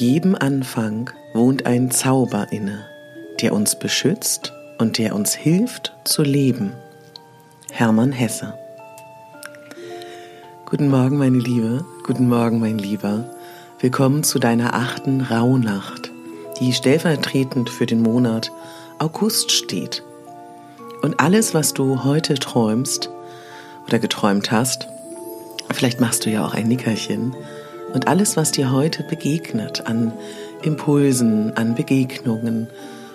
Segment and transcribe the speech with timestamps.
[0.00, 2.86] Jedem Anfang wohnt ein Zauber inne,
[3.42, 6.72] der uns beschützt und der uns hilft zu leben.
[7.70, 8.54] Hermann Hesse.
[10.64, 13.28] Guten Morgen, meine Liebe, guten Morgen, mein Lieber.
[13.78, 16.10] Willkommen zu deiner achten Rauhnacht,
[16.60, 18.50] die stellvertretend für den Monat
[18.98, 20.02] August steht.
[21.02, 23.10] Und alles, was du heute träumst
[23.86, 24.88] oder geträumt hast,
[25.70, 27.34] vielleicht machst du ja auch ein Nickerchen,
[27.92, 30.12] und alles, was dir heute begegnet an
[30.62, 32.68] Impulsen, an Begegnungen,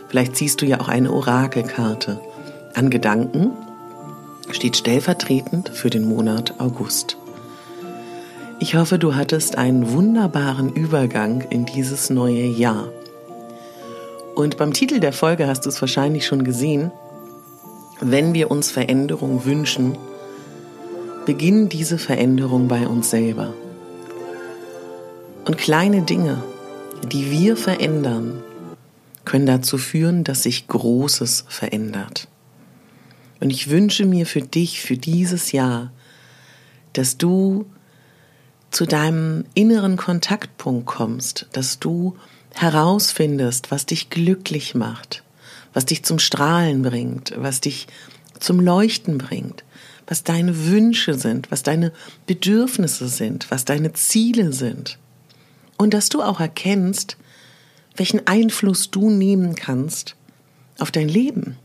[0.10, 2.20] vielleicht siehst du ja auch eine Orakelkarte,
[2.74, 3.52] an Gedanken,
[4.52, 7.18] steht stellvertretend für den Monat August.
[8.60, 12.88] Ich hoffe, du hattest einen wunderbaren Übergang in dieses neue Jahr.
[14.36, 16.92] Und beim Titel der Folge hast du es wahrscheinlich schon gesehen.
[18.02, 19.98] Wenn wir uns Veränderung wünschen,
[21.26, 23.54] beginnen diese Veränderung bei uns selber.
[25.46, 26.44] Und kleine Dinge,
[27.12, 28.42] die wir verändern,
[29.26, 32.28] können dazu führen, dass sich Großes verändert.
[33.40, 35.92] Und ich wünsche mir für dich, für dieses Jahr,
[36.94, 37.68] dass du
[38.72, 42.18] zu deinem inneren Kontaktpunkt kommst, dass du
[42.56, 45.24] herausfindest, was dich glücklich macht,
[45.74, 47.86] was dich zum Strahlen bringt, was dich
[48.40, 49.64] zum Leuchten bringt,
[50.08, 51.92] was deine Wünsche sind, was deine
[52.26, 54.98] Bedürfnisse sind, was deine Ziele sind.
[55.78, 57.18] Und dass du auch erkennst,
[57.96, 60.16] welchen Einfluss du nehmen kannst
[60.80, 61.58] auf dein Leben.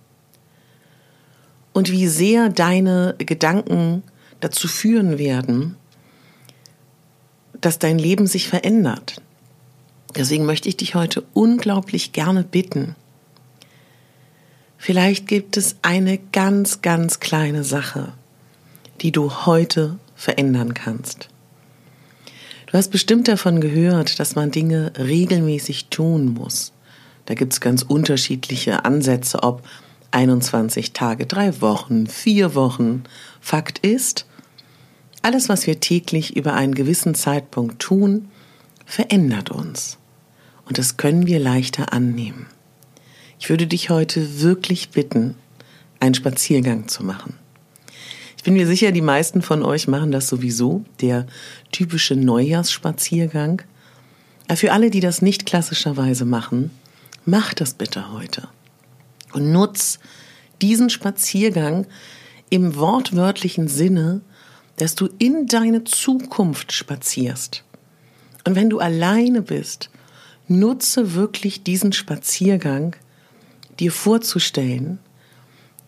[1.72, 4.03] Und wie sehr deine Gedanken
[4.41, 5.76] dazu führen werden,
[7.60, 9.20] dass dein Leben sich verändert.
[10.16, 12.97] Deswegen möchte ich dich heute unglaublich gerne bitten.
[14.78, 18.12] Vielleicht gibt es eine ganz, ganz kleine Sache,
[19.03, 21.28] die du heute verändern kannst.
[22.70, 26.72] Du hast bestimmt davon gehört, dass man Dinge regelmäßig tun muss.
[27.26, 29.66] Da gibt es ganz unterschiedliche Ansätze, ob
[30.12, 33.03] 21 Tage, drei Wochen, vier Wochen.
[33.41, 34.25] Fakt ist,
[35.20, 38.28] alles, was wir täglich über einen gewissen Zeitpunkt tun,
[38.87, 39.98] verändert uns.
[40.64, 42.47] Und das können wir leichter annehmen.
[43.41, 45.34] Ich würde dich heute wirklich bitten,
[45.98, 47.40] einen Spaziergang zu machen.
[48.41, 51.27] Ich bin mir sicher, die meisten von euch machen das sowieso, der
[51.73, 53.61] typische Neujahrsspaziergang.
[54.55, 56.71] Für alle, die das nicht klassischerweise machen,
[57.27, 58.49] mach das bitte heute.
[59.34, 59.99] Und nutz
[60.62, 61.87] diesen Spaziergang
[62.49, 64.23] im wortwörtlichen Sinne,
[64.79, 67.62] dass du in deine Zukunft spazierst.
[68.47, 69.91] Und wenn du alleine bist,
[70.49, 72.97] nutze wirklich diesen Spaziergang,
[73.81, 74.99] dir vorzustellen,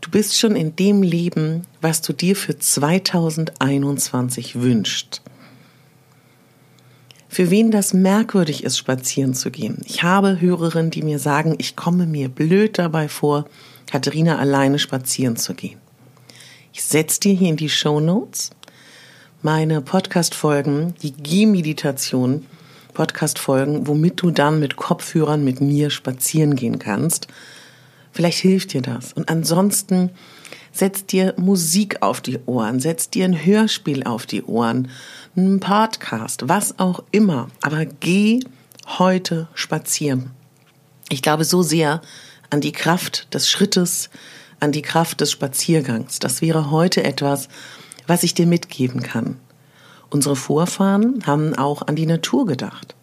[0.03, 5.23] Du bist schon in dem Leben, was du dir für 2021 wünschst.
[7.29, 9.79] Für wen das merkwürdig ist, spazieren zu gehen.
[9.87, 13.47] Ich habe Hörerinnen, die mir sagen, ich komme mir blöd dabei vor,
[13.87, 15.79] Katharina alleine spazieren zu gehen.
[16.73, 18.51] Ich setze dir hier in die Show Notes
[19.41, 22.45] meine Podcast-Folgen, die Gehmeditation,
[22.93, 27.29] Podcast-Folgen, womit du dann mit Kopfhörern mit mir spazieren gehen kannst.
[28.13, 29.13] Vielleicht hilft dir das.
[29.13, 30.11] Und ansonsten
[30.71, 34.89] setz dir Musik auf die Ohren, setz dir ein Hörspiel auf die Ohren,
[35.37, 37.49] einen Podcast, was auch immer.
[37.63, 38.41] Aber geh
[38.87, 40.31] heute spazieren.
[41.09, 42.01] Ich glaube so sehr
[42.51, 44.11] an die Kraft des Schrittes,
[44.61, 46.19] an die Kraft des Spaziergangs.
[46.19, 47.49] Das wäre heute etwas,
[48.07, 49.39] was ich dir mitgeben kann.
[50.11, 52.95] Unsere Vorfahren haben auch an die Natur gedacht.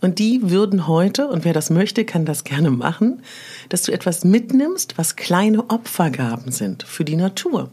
[0.00, 3.22] Und die würden heute, und wer das möchte, kann das gerne machen,
[3.68, 7.70] dass du etwas mitnimmst, was kleine Opfergaben sind für die Natur.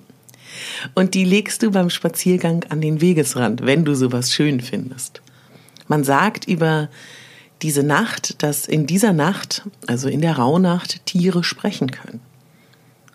[0.96, 5.22] Und die legst du beim Spaziergang an den Wegesrand, wenn du sowas schön findest.
[5.88, 6.90] Man sagt über
[7.62, 12.22] diese Nacht, dass in dieser Nacht, also in der Rauhnacht, Tiere sprechen können.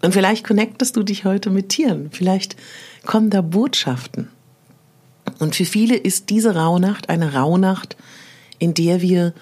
[0.03, 2.57] Und vielleicht connectest du dich heute mit Tieren, vielleicht
[3.05, 4.29] kommen da Botschaften.
[5.39, 7.97] Und für viele ist diese Rauhnacht eine Rauhnacht,
[8.61, 9.35] in der wir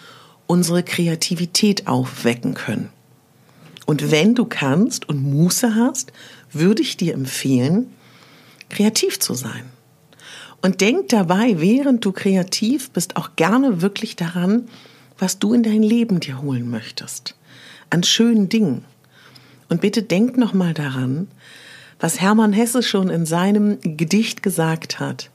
[0.47, 2.89] unsere Kreativität aufwecken können.
[3.85, 6.13] Und wenn du kannst und Muße hast,
[6.51, 7.91] würde ich dir empfehlen,
[8.71, 9.65] kreativ zu sein.
[10.61, 14.69] Und denk dabei, während du kreativ bist, auch gerne wirklich daran,
[15.19, 17.35] was du in dein Leben dir holen möchtest.
[17.91, 18.85] An schönen Dingen.
[19.69, 21.29] Und bitte denk nochmal daran,
[22.01, 25.31] was Hermann Hesse schon in seinem Gedicht gesagt hat.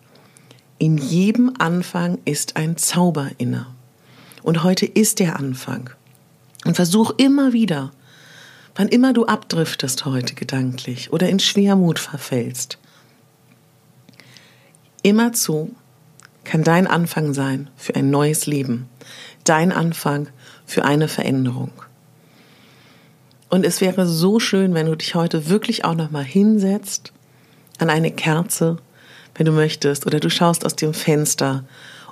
[0.84, 3.68] In jedem Anfang ist ein Zauber inne.
[4.42, 5.90] Und heute ist der Anfang.
[6.66, 7.94] Und versuch immer wieder,
[8.76, 12.80] wann immer du abdriftest heute gedanklich oder in Schwermut verfällst,
[15.04, 15.74] immerzu
[16.44, 18.90] kann dein Anfang sein für ein neues Leben,
[19.46, 20.28] dein Anfang
[20.66, 21.72] für eine Veränderung.
[23.50, 27.14] Und es wäre so schön, wenn du dich heute wirklich auch noch mal hinsetzt
[27.80, 28.80] an eine Kerze,
[29.36, 31.64] wenn du möchtest, oder du schaust aus dem Fenster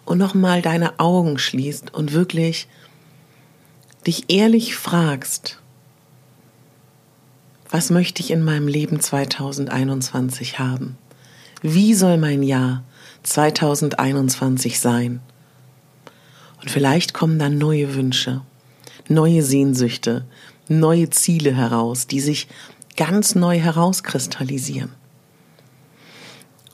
[0.06, 2.68] und noch mal deine Augen schließt und wirklich
[4.06, 5.60] dich ehrlich fragst,
[7.70, 10.98] was möchte ich in meinem Leben 2021 haben?
[11.62, 12.84] Wie soll mein Jahr
[13.24, 15.22] 2021 sein?
[16.60, 18.42] Und vielleicht kommen dann neue Wünsche,
[19.08, 20.26] neue Sehnsüchte,
[20.68, 22.48] neue Ziele heraus, die sich
[22.98, 24.92] ganz neu herauskristallisieren.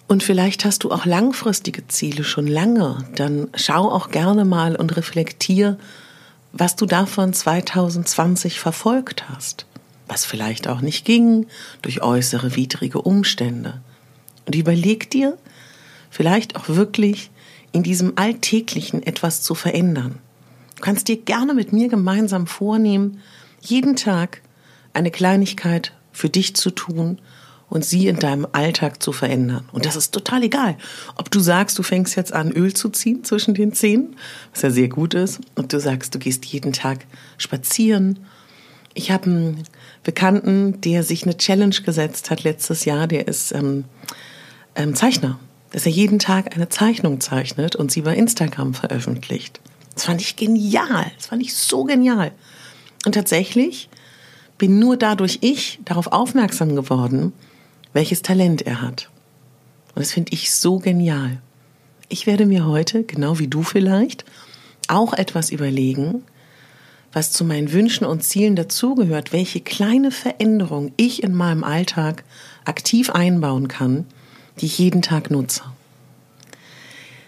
[0.07, 4.95] Und vielleicht hast du auch langfristige Ziele schon lange, dann schau auch gerne mal und
[4.95, 5.77] reflektier,
[6.54, 9.65] was du davon 2020 verfolgt hast,
[10.07, 11.48] was vielleicht auch nicht ging
[11.81, 13.81] durch äußere widrige Umstände.
[14.45, 15.38] Und überleg dir,
[16.10, 17.30] vielleicht auch wirklich
[17.74, 20.19] in diesem Alltäglichen etwas zu verändern.
[20.77, 23.21] Du kannst dir gerne mit mir gemeinsam vornehmen,
[23.60, 24.42] jeden Tag
[24.94, 27.19] eine Kleinigkeit für dich zu tun
[27.69, 29.67] und sie in deinem Alltag zu verändern.
[29.71, 30.77] Und das ist total egal,
[31.15, 34.15] ob du sagst, du fängst jetzt an, Öl zu ziehen zwischen den Zähnen,
[34.53, 37.05] was ja sehr gut ist, ob du sagst, du gehst jeden Tag
[37.37, 38.19] spazieren.
[38.93, 39.63] Ich habe einen
[40.03, 43.83] Bekannten, der sich eine Challenge gesetzt hat letztes Jahr, der ist ähm,
[44.75, 45.37] ähm, Zeichner,
[45.71, 49.59] dass er jeden Tag eine Zeichnung zeichnet und sie bei Instagram veröffentlicht.
[49.93, 52.31] Das fand ich genial, das fand ich so genial.
[53.05, 53.89] Und tatsächlich
[54.57, 57.33] bin nur dadurch ich darauf aufmerksam geworden,
[57.97, 59.09] welches Talent er hat.
[59.95, 61.41] Und das finde ich so genial.
[62.09, 64.23] Ich werde mir heute, genau wie du vielleicht,
[64.88, 66.21] auch etwas überlegen,
[67.11, 72.23] was zu meinen Wünschen und Zielen dazugehört, welche kleine Veränderung ich in meinem Alltag
[72.65, 74.05] aktiv einbauen kann,
[74.59, 75.63] die ich jeden Tag nutze.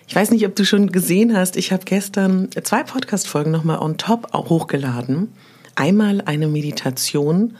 [0.08, 3.98] Ich weiß nicht, ob du schon gesehen hast, ich habe gestern zwei Podcast-Folgen nochmal on
[3.98, 5.34] top hochgeladen.
[5.74, 7.56] Einmal eine Meditation,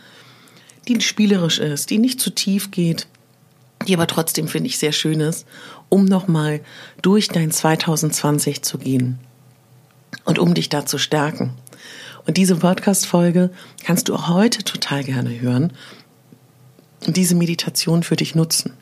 [0.98, 3.08] die spielerisch ist, die nicht zu tief geht,
[3.88, 5.46] die aber trotzdem, finde ich, sehr schön ist,
[5.90, 6.62] um nochmal
[7.02, 9.20] durch dein 2020 zu gehen
[10.26, 11.54] und um dich da zu stärken.
[12.26, 13.50] Und diese Podcast-Folge
[13.84, 15.74] kannst du auch heute total gerne hören
[17.08, 18.74] und diese Meditation für dich nutzen.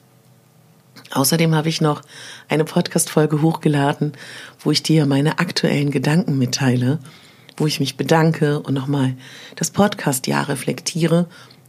[1.12, 2.02] Außerdem habe ich noch
[2.50, 4.14] eine Podcast-Folge hochgeladen,
[4.60, 7.00] wo ich dir meine aktuellen Gedanken mitteile,
[7.56, 9.16] wo ich mich bedanke und nochmal
[9.56, 11.28] das Podcast-Jahr reflektiere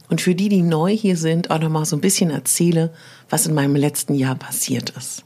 [0.09, 2.93] und für die, die neu hier sind, auch nochmal so ein bisschen erzähle,
[3.29, 5.25] was in meinem letzten Jahr passiert ist.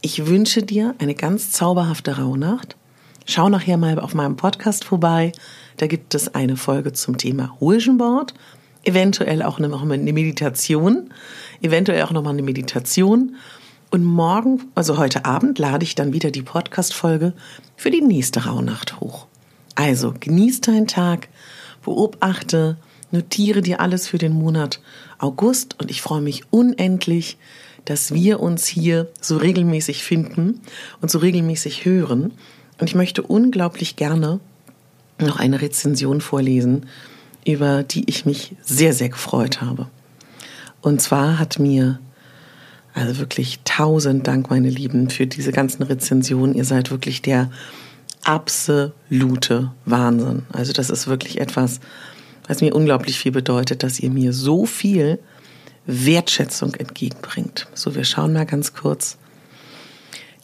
[0.00, 2.76] Ich wünsche dir eine ganz zauberhafte Rauhnacht.
[3.24, 5.32] Schau nachher mal auf meinem Podcast vorbei.
[5.76, 8.34] Da gibt es eine Folge zum Thema Board
[8.84, 11.10] eventuell auch noch eine Meditation,
[11.60, 13.36] eventuell auch noch mal eine Meditation.
[13.90, 17.34] Und morgen, also heute Abend, lade ich dann wieder die Podcast-Folge
[17.76, 19.26] für die nächste Rauhnacht hoch.
[19.74, 21.28] Also genieß deinen Tag,
[21.84, 22.78] beobachte,
[23.12, 24.80] notiere dir alles für den Monat
[25.18, 27.38] August und ich freue mich unendlich,
[27.84, 30.60] dass wir uns hier so regelmäßig finden
[31.00, 32.32] und so regelmäßig hören.
[32.78, 34.40] Und ich möchte unglaublich gerne
[35.18, 36.86] noch eine Rezension vorlesen
[37.44, 39.88] über die ich mich sehr, sehr gefreut habe.
[40.80, 41.98] Und zwar hat mir,
[42.94, 46.54] also wirklich tausend Dank, meine Lieben, für diese ganzen Rezensionen.
[46.54, 47.50] Ihr seid wirklich der
[48.24, 50.42] absolute Wahnsinn.
[50.52, 51.80] Also das ist wirklich etwas,
[52.52, 55.18] was mir unglaublich viel bedeutet, dass ihr mir so viel
[55.86, 57.66] Wertschätzung entgegenbringt.
[57.72, 59.16] So, wir schauen mal ganz kurz.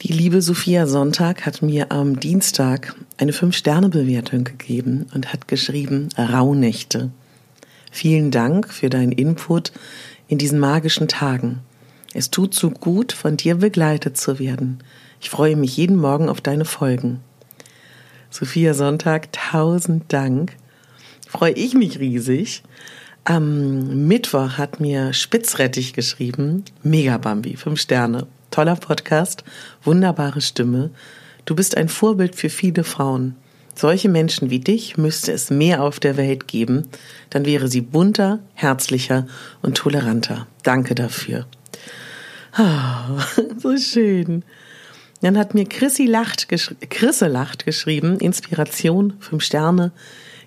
[0.01, 7.11] Die liebe Sophia Sonntag hat mir am Dienstag eine 5-Sterne-Bewertung gegeben und hat geschrieben, Rauhnächte.
[7.91, 9.71] Vielen Dank für deinen Input
[10.27, 11.59] in diesen magischen Tagen.
[12.15, 14.79] Es tut so gut, von dir begleitet zu werden.
[15.21, 17.19] Ich freue mich jeden Morgen auf deine Folgen.
[18.31, 20.55] Sophia Sonntag, tausend Dank.
[21.29, 22.63] Freue ich mich riesig.
[23.23, 26.65] Am Mittwoch hat mir Spitzrettich geschrieben.
[26.81, 28.25] Mega Bambi, fünf Sterne.
[28.49, 29.43] Toller Podcast,
[29.83, 30.89] wunderbare Stimme.
[31.45, 33.35] Du bist ein Vorbild für viele Frauen.
[33.75, 36.87] Solche Menschen wie dich müsste es mehr auf der Welt geben,
[37.29, 39.27] dann wäre sie bunter, herzlicher
[39.61, 40.47] und toleranter.
[40.63, 41.45] Danke dafür.
[42.57, 44.43] Oh, so schön.
[45.21, 46.47] Dann hat mir Chrissy lacht,
[46.89, 49.91] Chrisse lacht geschrieben, Inspiration, fünf Sterne.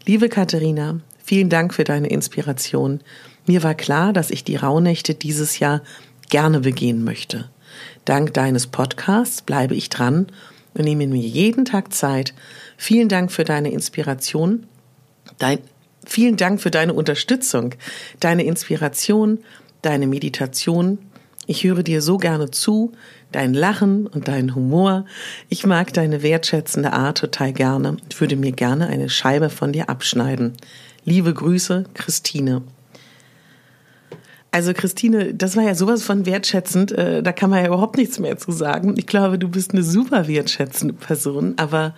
[0.05, 3.01] Liebe Katharina, vielen Dank für deine Inspiration.
[3.47, 5.81] Mir war klar, dass ich die Rauhnächte dieses Jahr
[6.29, 7.49] gerne begehen möchte.
[8.05, 10.27] Dank deines Podcasts bleibe ich dran
[10.75, 12.35] und nehme mir jeden Tag Zeit.
[12.77, 14.67] Vielen Dank für deine Inspiration.
[15.39, 15.61] Dein,
[16.05, 17.77] vielen Dank für deine Unterstützung,
[18.19, 19.39] deine Inspiration,
[19.83, 20.99] deine Meditation.
[21.47, 22.93] Ich höre dir so gerne zu,
[23.33, 25.07] dein Lachen und deinen Humor.
[25.49, 29.89] Ich mag deine wertschätzende Art total gerne und würde mir gerne eine Scheibe von dir
[29.89, 30.53] abschneiden.
[31.05, 32.63] Liebe Grüße, Christine.
[34.53, 38.19] Also Christine, das war ja sowas von wertschätzend, äh, da kann man ja überhaupt nichts
[38.19, 38.95] mehr zu sagen.
[38.99, 41.95] Ich glaube, du bist eine super wertschätzende Person, aber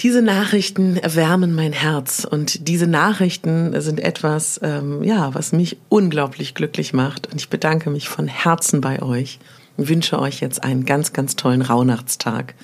[0.00, 6.54] diese Nachrichten erwärmen mein Herz und diese Nachrichten sind etwas, ähm, ja, was mich unglaublich
[6.54, 9.40] glücklich macht und ich bedanke mich von Herzen bei euch
[9.76, 12.54] und wünsche euch jetzt einen ganz, ganz tollen Rauhnachtstag.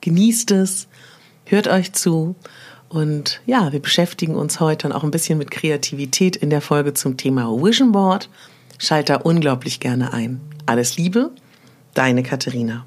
[0.00, 0.88] Genießt es,
[1.44, 2.34] hört euch zu
[2.88, 6.92] und ja, wir beschäftigen uns heute dann auch ein bisschen mit Kreativität in der Folge
[6.92, 8.28] zum Thema Vision Board.
[8.78, 10.40] Schalt da unglaublich gerne ein.
[10.66, 11.30] Alles Liebe,
[11.94, 12.84] deine Katharina.